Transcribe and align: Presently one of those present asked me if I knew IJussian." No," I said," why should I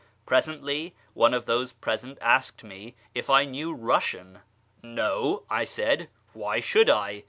Presently 0.25 0.95
one 1.13 1.31
of 1.31 1.45
those 1.45 1.73
present 1.73 2.17
asked 2.21 2.63
me 2.63 2.95
if 3.13 3.29
I 3.29 3.45
knew 3.45 3.77
IJussian." 3.77 4.41
No," 4.81 5.43
I 5.47 5.63
said," 5.63 6.09
why 6.33 6.59
should 6.59 6.89
I 6.89 7.19